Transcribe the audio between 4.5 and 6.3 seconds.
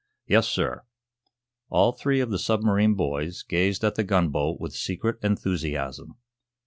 with secret enthusiasm.